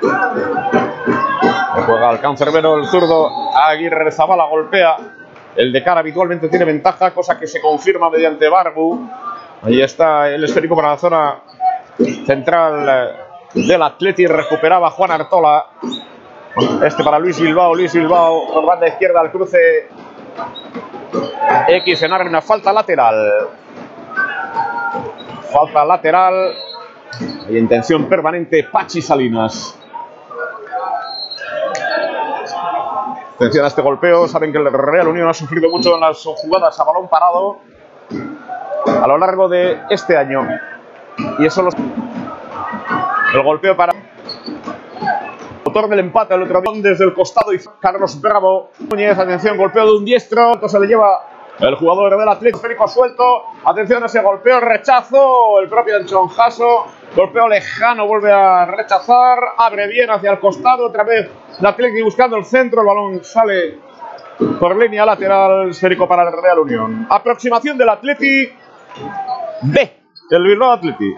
[0.00, 0.70] Juega
[2.12, 3.28] el cancerbero, el zurdo.
[3.56, 4.96] Aguirre Zabala golpea.
[5.56, 9.08] El de cara habitualmente tiene ventaja, cosa que se confirma mediante Barbu.
[9.62, 11.40] Ahí está el esférico para la zona
[12.24, 13.16] central
[13.54, 14.26] del Atleti.
[14.26, 15.66] Recuperaba Juan Artola.
[16.84, 17.74] Este para Luis Bilbao.
[17.74, 19.88] Luis Bilbao por banda izquierda al cruce.
[21.68, 23.48] X en una falta lateral.
[25.52, 26.54] Falta lateral.
[27.48, 28.68] Hay intención permanente.
[28.70, 29.79] Pachi Salinas.
[33.40, 34.28] Atención a este golpeo.
[34.28, 37.56] Saben que el Real Unión ha sufrido mucho en las jugadas a balón parado
[38.86, 40.46] a lo largo de este año.
[41.38, 41.74] Y eso los...
[43.32, 43.94] El golpeo para...
[45.64, 48.72] Motor del empate el otro día desde el costado y Carlos Bravo.
[48.78, 50.52] Núñez, atención, golpeo de un diestro.
[50.52, 51.22] Esto se le lleva
[51.60, 53.24] el jugador del Atlético suelto.
[53.64, 55.60] Atención a ese golpeo, rechazo.
[55.60, 56.84] El propio Anchón Jasso.
[57.16, 59.38] Golpeo lejano, vuelve a rechazar.
[59.56, 60.88] Abre bien hacia el costado.
[60.88, 61.30] Otra vez
[61.60, 62.80] el Atlético buscando el centro.
[62.80, 63.78] El balón sale
[64.58, 65.70] por línea lateral.
[65.70, 67.06] Esférico para el Real Unión.
[67.08, 68.48] Aproximación del Atleti.
[69.62, 69.92] B.
[70.30, 71.14] El Bilbao Atleti.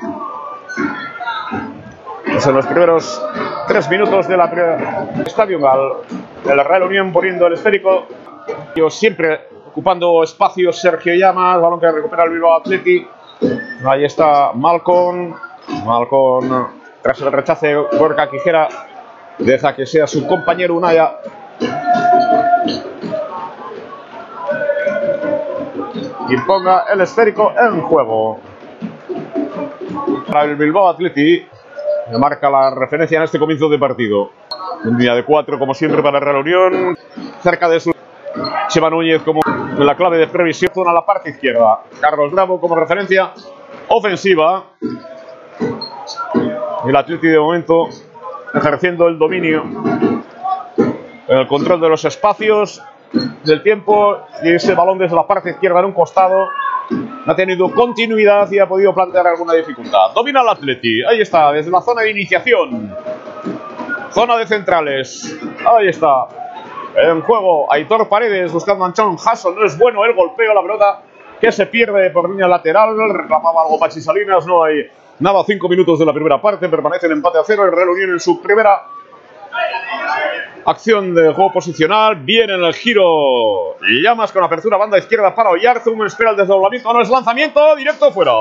[2.26, 3.22] En los primeros
[3.68, 5.92] tres minutos de la Estadio Gal.
[6.44, 8.06] El Real Unión poniendo el esférico.
[8.88, 13.06] Siempre ocupando espacio Sergio Llamas, balón que recupera el Bilbao Atleti.
[13.86, 15.34] Ahí está Malcon.
[15.86, 16.68] Malcon,
[17.00, 18.68] tras el rechace, Gorka Quijera
[19.38, 21.18] deja que sea su compañero Unaya.
[26.28, 28.40] Y ponga el esférico en juego.
[30.26, 31.46] Para el Bilbao Atleti,
[32.18, 34.30] marca la referencia en este comienzo de partido.
[34.84, 36.96] Un día de cuatro, como siempre, para la Unión.
[37.42, 37.92] Cerca de su
[38.68, 39.40] Chema Núñez como
[39.78, 41.82] la clave de previsión a la parte izquierda.
[42.00, 43.32] Carlos Bravo como referencia
[43.88, 44.64] ofensiva.
[46.86, 47.88] El Atleti de momento
[48.54, 49.64] ejerciendo el dominio
[51.28, 52.82] el control de los espacios,
[53.44, 56.48] del tiempo y ese balón desde la parte izquierda en un costado
[57.26, 60.12] ha tenido continuidad y ha podido plantear alguna dificultad.
[60.14, 62.94] Domina el Atleti, ahí está, desde la zona de iniciación.
[64.10, 66.26] Zona de centrales, ahí está.
[66.96, 71.02] En juego, Aitor Paredes buscando a Anchón Hasson, no es bueno el golpeo, la pelota
[71.40, 74.86] que se pierde por línea lateral, reclamaba algo Pachi Salinas, no hay
[75.20, 78.10] nada, cinco minutos de la primera parte, permanece en empate a cero, el Real Unión
[78.10, 78.82] en su primera
[80.64, 82.16] Acción de juego posicional.
[82.16, 83.76] Viene en el giro.
[83.80, 86.06] Llamas con apertura banda izquierda para Oyarzum.
[86.06, 86.92] Espera el desdoblamiento.
[86.92, 87.74] No es lanzamiento.
[87.74, 88.32] Directo fuera.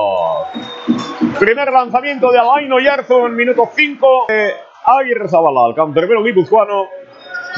[1.39, 3.31] Primer lanzamiento de Alain Oyarzum.
[3.31, 4.25] Minuto 5.
[4.27, 4.53] De
[4.85, 5.69] Aguirre Zabala.
[5.69, 6.87] El canterbero guipuzcoano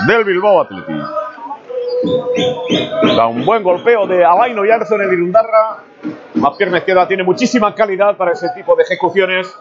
[0.08, 0.96] del Bilbao Athletic.
[3.18, 5.84] Da un buen golpeo de Alain Oyarzum en el Irundarra.
[6.36, 9.54] La pierna izquierda tiene muchísima calidad para ese tipo de ejecuciones.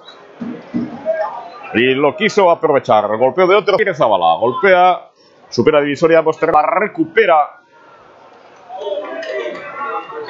[1.75, 3.07] Y lo quiso aprovechar.
[3.17, 3.77] Golpeo de otro.
[3.95, 4.37] Zabala.
[4.39, 5.11] Golpea.
[5.49, 6.57] Supera divisoria posterior.
[6.57, 7.61] La recupera.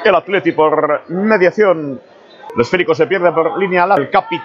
[0.03, 1.99] El Atleti por mediación.
[2.55, 4.03] El esférico se pierde por línea larga.
[4.03, 4.41] El Capit.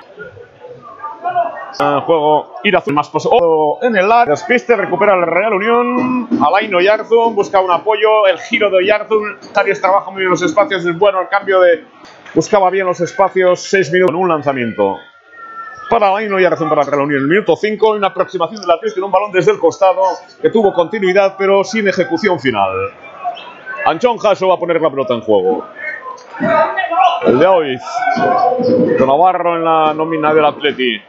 [1.81, 4.33] En juego Irazun más positivo en el área.
[4.33, 6.29] Despiste, recupera el Real Unión.
[6.45, 8.27] Alain Oyarzun busca un apoyo.
[8.27, 9.39] El giro de Oyarzun.
[9.53, 10.85] Tarias trabaja muy bien los espacios.
[10.85, 11.85] Es bueno el cambio de.
[12.35, 13.61] Buscaba bien los espacios.
[13.61, 14.97] Seis minutos en un lanzamiento
[15.89, 17.23] para Alain Oyarzún para la Real Unión.
[17.23, 20.03] El minuto 5, una aproximación del Atlético en un balón desde el costado
[20.41, 22.71] que tuvo continuidad pero sin ejecución final.
[23.87, 25.65] Anchón Jasso va a poner la pelota en juego.
[27.25, 27.79] El de hoy.
[28.99, 31.01] Don Navarro en la nómina del Atleti.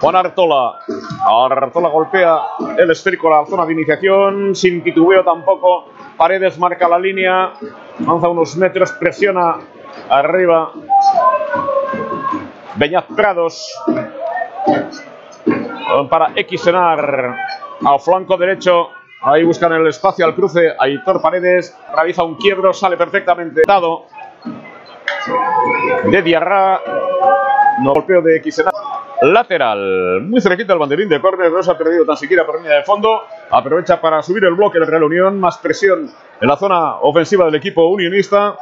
[0.00, 0.78] Juan Artola.
[1.26, 2.40] Artola golpea
[2.76, 4.54] el esférico a la zona de iniciación.
[4.54, 5.86] Sin titubeo tampoco.
[6.16, 7.52] Paredes marca la línea.
[8.06, 8.92] Avanza unos metros.
[8.92, 9.56] Presiona
[10.08, 10.72] arriba.
[12.76, 13.74] Beñat Prados
[16.08, 17.34] para Xenar
[17.84, 18.90] al flanco derecho.
[19.22, 20.74] Ahí buscan el espacio al cruce.
[20.78, 24.04] Aitor Paredes realiza un quiebro, sale perfectamente dado.
[26.04, 26.80] De Diarra.
[27.80, 28.72] No golpeo de Xenar.
[29.20, 32.76] Lateral, muy cerquita el banderín de córner, no se ha perdido tan siquiera por línea
[32.76, 33.22] de fondo.
[33.50, 36.08] Aprovecha para subir el bloque del Real Unión, más presión
[36.40, 38.56] en la zona ofensiva del equipo unionista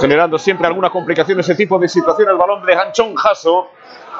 [0.00, 2.28] generando siempre alguna complicación ese tipo de situación.
[2.28, 3.68] El balón de Hanchon Jasso.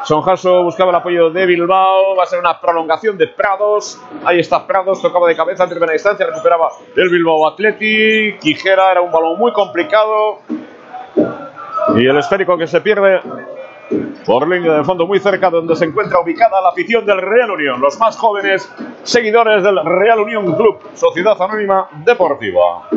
[0.04, 2.16] Son Jasso buscaba el apoyo de Bilbao.
[2.16, 4.00] Va a ser una prolongación de Prados.
[4.24, 5.00] Ahí está Prados.
[5.00, 6.26] Tocaba de cabeza en primera instancia.
[6.26, 8.36] Recuperaba el Bilbao Atleti.
[8.40, 10.40] Quijera era un balón muy complicado.
[11.96, 13.20] Y el esférico que se pierde
[14.24, 17.80] por línea de fondo muy cerca donde se encuentra ubicada la afición del Real Unión.
[17.80, 18.70] Los más jóvenes
[19.02, 20.78] seguidores del Real Unión Club.
[20.94, 22.88] Sociedad Anónima Deportiva.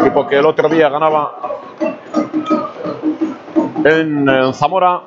[0.00, 1.38] Equipo que el otro día ganaba
[3.84, 5.00] en, Zamora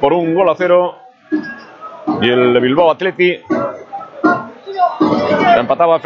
[0.00, 0.96] por un gol a cero.
[2.20, 3.40] Y el Bilbao Atleti
[5.58, 6.00] empataba.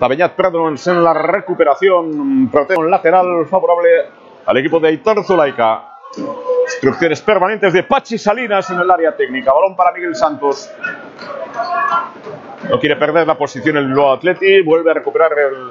[0.00, 2.48] Tabeñat Prado en la recuperación.
[2.50, 3.90] Protección lateral favorable
[4.46, 5.98] al equipo de Aitor Zulaika.
[6.64, 9.52] Instrucciones permanentes de Pachi Salinas en el área técnica.
[9.52, 10.70] Balón para Miguel Santos.
[12.70, 14.62] No quiere perder la posición el Bilbao Atleti.
[14.62, 15.70] Vuelve a recuperar el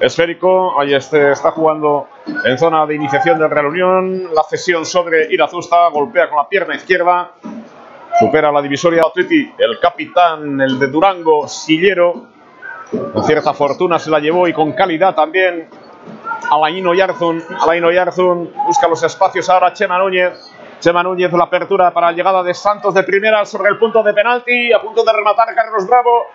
[0.00, 0.80] esférico.
[0.80, 2.08] Ahí este está jugando
[2.42, 4.34] en zona de iniciación del Real Unión.
[4.34, 5.88] La cesión sobre Irazusta.
[5.90, 7.32] Golpea con la pierna izquierda.
[8.18, 9.52] Supera la divisoria Atleti.
[9.58, 12.35] El capitán, el de Durango, Sillero.
[12.90, 15.68] Con cierta fortuna se la llevó y con calidad también.
[16.50, 17.42] Alain Oyarzún.
[17.60, 19.72] Alain Oyarzún busca los espacios ahora.
[19.72, 20.32] Chema Núñez.
[20.78, 24.12] Chema Núñez, la apertura para la llegada de Santos de primera sobre el punto de
[24.12, 24.72] penalti.
[24.72, 26.26] A punto de rematar Carlos Bravo.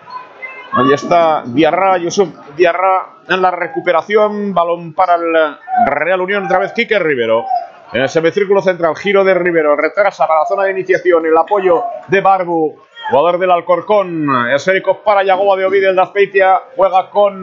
[0.74, 4.52] Ahí está Diarra, Yusuf Diarra en la recuperación.
[4.52, 6.44] Balón para el Real Unión.
[6.44, 7.44] Otra vez Quique Rivero.
[7.92, 9.76] En el semicírculo central, giro de Rivero.
[9.76, 11.26] Retrasa para la zona de iniciación.
[11.26, 12.74] El apoyo de Barbu.
[13.12, 14.26] Jugador del Alcorcón.
[14.54, 15.90] Esférico para Yagoba de Ovide.
[15.90, 17.42] El de Azpeitia juega con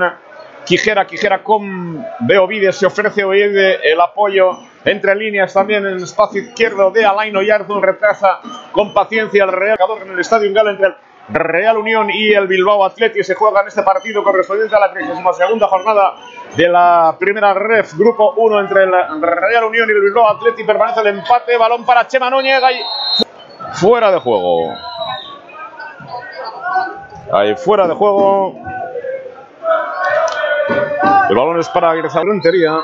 [0.66, 1.06] Quijera.
[1.06, 2.74] Quijera con Beovide.
[2.74, 4.50] Se ofrece Ovide el apoyo
[4.84, 7.84] entre líneas también en el espacio izquierdo de Alain Oyarzún.
[7.84, 8.40] Retrasa
[8.72, 10.96] con paciencia el Real en el Estadio Gala entre el
[11.32, 15.70] Real Unión y el Bilbao Atleti se juega en este partido correspondiente a la 32
[15.70, 16.16] jornada
[16.58, 18.92] de la primera ref, grupo 1 entre el
[19.22, 20.64] Real Unión y el Bilbao Atleti.
[20.64, 22.82] Permanece el empate, balón para Chema Núñez, ahí
[23.74, 24.74] fuera de juego.
[27.32, 28.56] Ahí fuera de juego.
[31.30, 32.80] El balón es para Aguirre Frontería.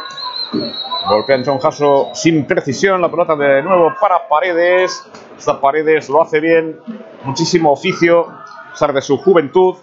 [1.07, 3.01] Golpea en Jasso sin precisión.
[3.01, 5.09] La pelota de nuevo para Paredes.
[5.37, 6.79] Esta Paredes lo hace bien.
[7.23, 8.27] Muchísimo oficio.
[8.29, 9.75] A pesar de su juventud.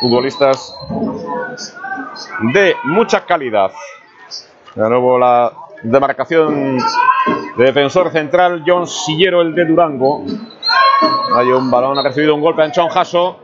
[0.00, 0.76] Futbolistas
[2.52, 3.72] de mucha calidad.
[4.74, 5.52] De nuevo la
[5.84, 6.78] demarcación
[7.56, 8.64] de defensor central.
[8.66, 10.24] John Sillero, el de Durango.
[11.36, 13.38] Hay un balón, ha recibido un golpe a Anchón Jasso.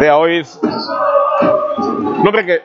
[0.00, 0.58] De Aoiz.
[0.62, 2.62] Un que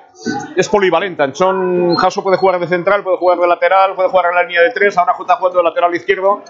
[0.55, 1.23] es polivalente.
[1.23, 4.61] Anchón Jasso puede jugar de central, puede jugar de lateral, puede jugar en la línea
[4.61, 4.97] de tres.
[4.97, 6.41] Ahora está jugando de lateral izquierdo.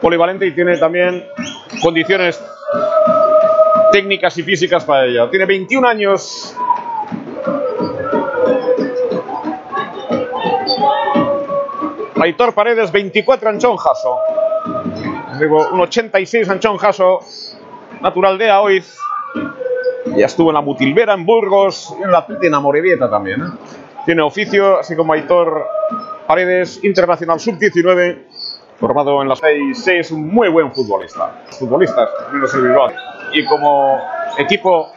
[0.00, 1.24] Polivalente y tiene también
[1.82, 2.40] condiciones
[3.90, 5.28] técnicas y físicas para ello.
[5.30, 6.56] Tiene 21 años.
[12.20, 14.18] Aitor Paredes, 24 Anchón Jasso.
[15.38, 17.20] Digo, un 86 Anchón Jasso,
[18.00, 18.98] natural de Aoiz.
[20.16, 23.42] Ya estuvo en la Mutilvera, en Burgos, y en la en Amorebieta también.
[23.42, 23.50] ¿eh?
[24.04, 25.66] Tiene oficio, así como Aitor
[26.26, 28.22] Paredes, internacional sub-19,
[28.78, 31.42] formado en la 6 un muy buen futbolista.
[31.58, 32.76] Futbolistas, el.
[33.32, 34.00] Y como
[34.38, 34.88] equipo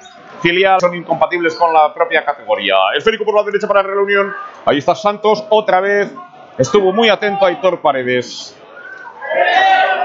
[0.42, 2.76] filial son incompatibles con la propia categoría.
[2.96, 4.34] Esférico por la derecha para la reunión.
[4.66, 6.12] Ahí está Santos, otra vez.
[6.58, 8.58] Estuvo muy atento a Aitor Paredes.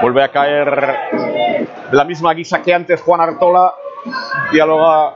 [0.01, 0.95] Vuelve a caer
[1.91, 3.73] la misma guisa que antes Juan Artola.
[4.51, 5.15] Dialoga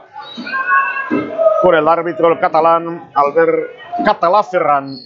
[1.62, 3.70] por el árbitro el catalán Albert
[4.04, 4.98] Catalá Ferran.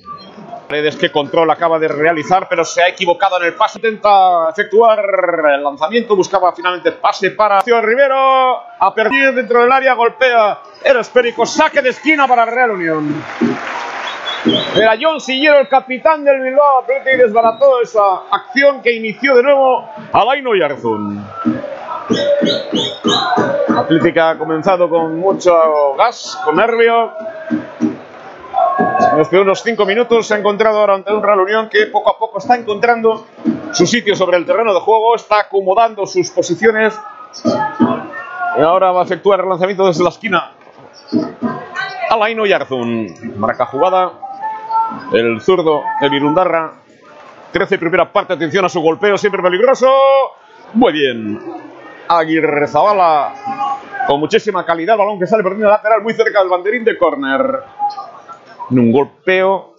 [0.67, 3.79] Paredes que control acaba de realizar, pero se ha equivocado en el pase.
[3.79, 4.99] Intenta efectuar
[5.55, 8.63] el lanzamiento, buscaba finalmente pase para Rivero.
[8.81, 13.23] Ha perdido dentro del área, golpea el esférico, saque de esquina para Real Unión.
[14.77, 19.43] Era John Sillero, el capitán del Bilbao Athletic, y desbarató esa acción que inició de
[19.43, 21.25] nuevo Alaino Yarzun.
[23.77, 27.13] Atlética ha comenzado con mucho gas, con nervio.
[29.17, 32.19] Desde unos 5 minutos se ha encontrado ahora ante un Real Unión que poco a
[32.19, 33.27] poco está encontrando
[33.73, 36.99] su sitio sobre el terreno de juego, está acomodando sus posiciones.
[38.57, 40.53] Y ahora va a efectuar el lanzamiento desde la esquina.
[42.11, 43.37] Alaino Yarzun.
[43.37, 44.26] Marca jugada.
[45.13, 46.73] El zurdo de Virundarra.
[47.53, 48.33] 13 primera parte.
[48.33, 49.17] Atención a su golpeo.
[49.17, 49.89] Siempre peligroso.
[50.75, 51.41] Muy bien.
[52.09, 53.33] Aguirre Zabala.
[54.07, 54.97] Con muchísima calidad.
[54.97, 56.03] Balón que sale por línea lateral.
[56.03, 57.63] Muy cerca del banderín de córner.
[58.71, 59.75] En un golpeo.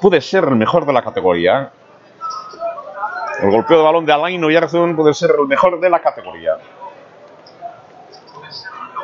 [0.00, 1.72] Puede ser el mejor de la categoría.
[3.42, 6.56] El golpeo de balón de Alain Oyarzun puede ser el mejor de la categoría.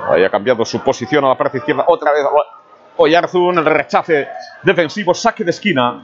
[0.08, 1.84] Ahí ha cambiado su posición a la parte izquierda.
[1.86, 2.24] Otra vez
[2.96, 4.28] Oyarzun, el rechace
[4.62, 6.02] defensivo, saque de esquina.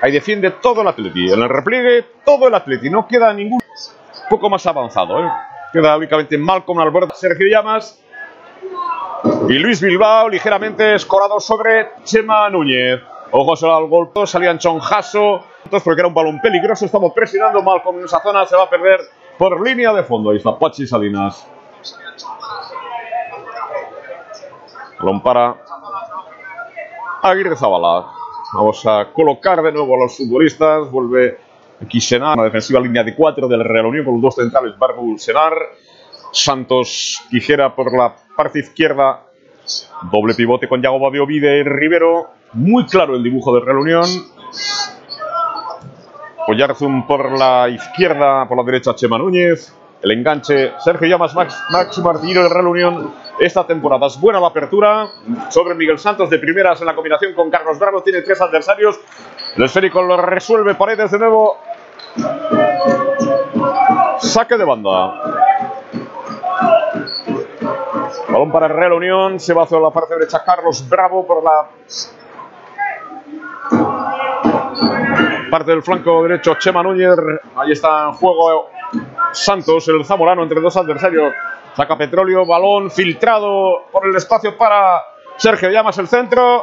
[0.00, 1.32] Ahí defiende todo el Atleti.
[1.32, 2.90] En el repliegue, todo el Atleti.
[2.90, 3.60] No queda ningún
[4.28, 5.24] poco más avanzado.
[5.24, 5.30] ¿eh?
[5.72, 7.14] Queda únicamente Malcolm al borde.
[7.14, 8.00] Sergio Llamas.
[9.48, 13.00] Y Luis Bilbao ligeramente escorado sobre Chema Núñez.
[13.32, 15.44] Ojos al golpe, salían Chonjaso.
[15.70, 16.84] Porque era un balón peligroso.
[16.84, 18.46] Estamos presionando Malcolm en esa zona.
[18.46, 19.00] Se va a perder
[19.38, 20.30] por línea de fondo.
[20.30, 21.46] Ahí está Pachi Salinas.
[24.98, 25.56] Balón para
[27.22, 28.06] Aguirre Zabala.
[28.54, 30.90] Vamos a colocar de nuevo a los futbolistas.
[30.90, 31.38] Vuelve
[31.82, 35.18] aquí Senar, una defensiva línea de 4 del Real Unión con los dos centrales, Barbu
[35.18, 35.54] Senar.
[36.32, 39.22] Santos Quijera por la parte izquierda.
[40.10, 42.28] Doble pivote con Yago Babiovide y Rivero.
[42.52, 44.04] Muy claro el dibujo del Real Unión.
[46.48, 49.74] Oyarzun por la izquierda, por la derecha Chema Núñez.
[50.06, 53.12] El enganche, Sergio Llamas, Max, Max Martínez de Real Unión.
[53.40, 55.08] Esta temporada es buena la apertura
[55.48, 58.04] sobre Miguel Santos de primeras en la combinación con Carlos Bravo.
[58.04, 59.00] Tiene tres adversarios.
[59.56, 61.56] El esférico lo resuelve Paredes de nuevo.
[64.20, 65.12] Saque de banda.
[68.28, 69.40] Balón para Real Unión.
[69.40, 71.66] Se va hacia la parte derecha Carlos Bravo por la
[75.50, 77.16] parte del flanco derecho Chema Núñez.
[77.56, 78.75] Ahí está en juego
[79.32, 81.32] Santos, el zamorano, entre dos adversarios.
[81.76, 85.02] Saca petróleo, balón filtrado por el espacio para
[85.36, 86.62] Sergio Llamas, el centro.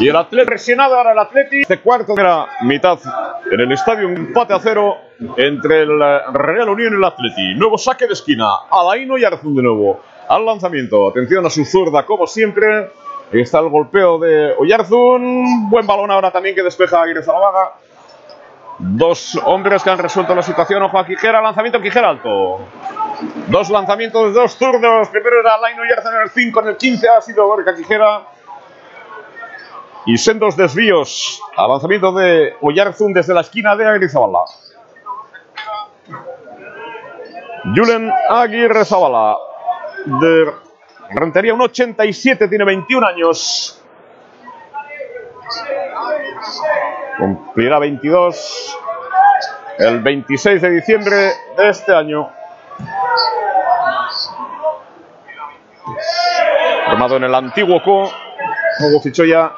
[0.00, 1.62] Y el atleta presionado ahora el Atleti.
[1.64, 2.98] De cuarto de la mitad
[3.50, 4.96] en el estadio, un empate a cero
[5.36, 6.00] entre el
[6.32, 7.54] Real Unión y el Atleti.
[7.54, 8.48] Nuevo saque de esquina.
[8.70, 10.00] Alaino y Arzun de nuevo.
[10.28, 11.08] Al lanzamiento.
[11.08, 12.90] Atención a su zurda, como siempre.
[13.30, 15.70] Está el golpeo de Oyarzun.
[15.70, 17.74] Buen balón ahora también que despeja Aguirre Zalabaga.
[18.78, 20.82] Dos hombres que han resuelto la situación.
[20.82, 22.60] Ojo a Quijera, lanzamiento Quijera alto.
[23.48, 25.08] Dos lanzamientos dos zurdos.
[25.08, 28.22] Primero era Laino Yerza en el 5, en el 15 ha sido Gorka Quijera.
[30.06, 31.42] Y sendos desvíos.
[31.56, 34.44] Avanzamiento de Oyarzun desde la esquina de Aguirre-Zabala.
[37.74, 39.36] Julen Aguirre-Zabala.
[40.06, 40.52] De
[41.10, 43.77] Rentería, un 87, tiene 21 años.
[47.18, 48.78] Cumplirá 22
[49.78, 51.16] el 26 de diciembre
[51.56, 52.28] de este año.
[56.86, 58.08] Formado en el antiguo Co,
[58.80, 59.52] luego fichó ya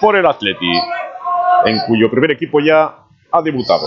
[0.00, 0.72] por el Atleti,
[1.66, 2.94] en cuyo primer equipo ya
[3.30, 3.86] ha debutado.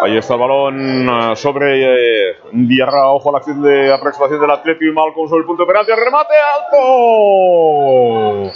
[0.00, 3.10] Ahí está el balón eh, sobre eh, Diarra.
[3.10, 4.50] Ojo a la acción de aproximación del
[4.80, 5.90] y Malcolm sobre el punto de penalti.
[5.92, 8.52] Remate alto.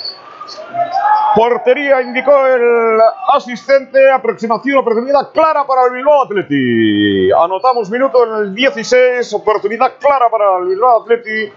[1.34, 3.00] Portería indicó el
[3.32, 4.10] asistente.
[4.10, 7.30] Aproximación, oportunidad clara para el Bilbao Atleti.
[7.32, 9.32] Anotamos minuto en el 16.
[9.34, 11.52] Oportunidad clara para el Bilbao Atleti.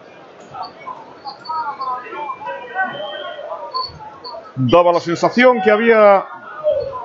[4.56, 6.26] Daba la sensación que había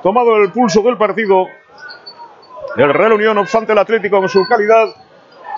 [0.02, 1.46] tomado el pulso del partido.
[2.76, 4.88] El Real Unión, obstante, el Atlético en su calidad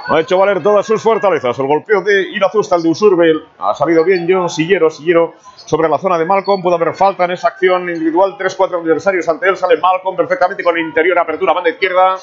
[0.08, 1.58] ha hecho valer todas sus fortalezas.
[1.58, 5.98] El golpeo de Irazusta, el de Usurbel, ha salido bien John Sillero, Sillero sobre la
[5.98, 6.62] zona de Malcolm.
[6.62, 8.36] Pudo haber falta en esa acción individual.
[8.38, 9.56] 3-4 adversarios ante él.
[9.56, 12.16] Sale Malcolm perfectamente con interior, apertura, banda izquierda.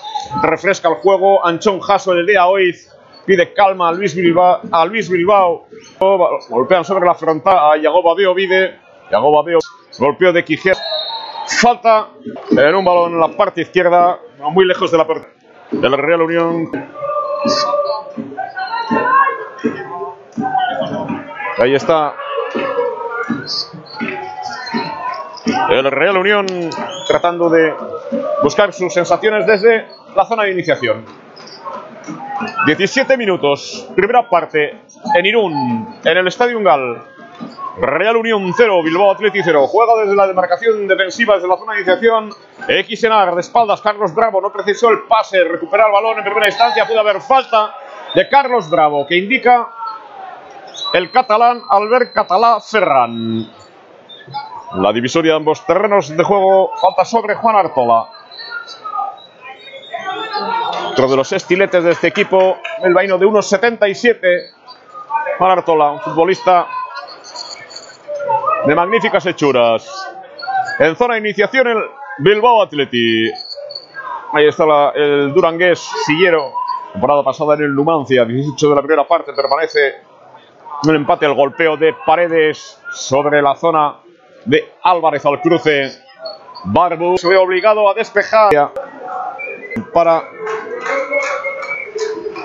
[0.44, 1.46] Refresca el juego.
[1.46, 2.92] Anchón Jaso, el de Aoiz.
[3.26, 4.62] Pide calma a Luis Bilbao.
[4.72, 5.68] A Luis Bilbao.
[6.50, 8.80] Golpean sobre la frontal a Yagoba de Ovide.
[9.12, 9.58] Yagoba de
[9.98, 10.78] Golpeo de Quijer.
[11.48, 12.10] Falta
[12.52, 14.20] en un balón en la parte izquierda,
[14.52, 15.28] muy lejos de la puerta
[15.72, 16.70] del Real Unión.
[21.62, 22.16] Ahí está
[25.70, 26.46] el Real Unión
[27.08, 27.74] tratando de
[28.44, 31.06] buscar sus sensaciones desde la zona de iniciación.
[32.66, 34.78] 17 minutos, primera parte
[35.16, 37.02] en Irún, en el Estadio Gal.
[37.82, 39.68] Real Unión 0, Bilbao Atleti 0.
[39.68, 42.30] Juega desde la demarcación defensiva, desde la zona de iniciación.
[42.68, 46.86] XNR de espaldas, Carlos Bravo no precisó el pase, recuperar el balón en primera instancia.
[46.86, 47.74] Puede haber falta
[48.14, 49.70] de Carlos Bravo, que indica
[50.94, 53.50] el catalán Albert Catalá Ferran.
[54.76, 58.08] La divisoria de ambos terrenos de juego, falta sobre Juan Artola.
[60.92, 64.20] Otro de los estiletes de este equipo, el vaino de 1,77.
[65.38, 66.68] Juan Artola, un futbolista
[68.66, 69.88] de magníficas hechuras.
[70.80, 71.78] En zona de iniciación el
[72.20, 73.32] Bilbao Atleti.
[74.34, 76.52] Ahí está el Durangués Sillero.
[76.94, 79.96] Temporada pasada en el Numancia, 18 de la primera parte, permanece
[80.84, 83.98] un empate el golpeo de Paredes sobre la zona
[84.46, 85.92] de Álvarez al cruce.
[86.66, 88.52] Barbu se ve obligado a despejar
[89.94, 90.24] para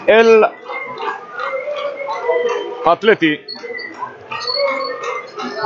[0.06, 0.44] el
[2.84, 3.40] Atleti.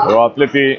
[0.06, 0.78] Pero Atleti